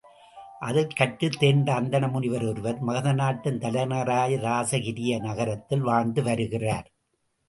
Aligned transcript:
அதில் 0.59 0.95
கற்றுத் 0.95 1.37
தேர்ந்த 1.39 1.69
அந்தண 1.73 2.07
முனிவர் 2.07 2.45
ஒருவர் 2.45 2.79
மகத 2.79 3.11
நாட்டின் 3.13 3.59
தலைநகராகிய 3.59 4.39
இராசகிரிய 4.39 5.19
நகரத்தில் 5.19 5.81
வாழ்ந்து 5.81 6.23
வருகிறார். 6.23 6.89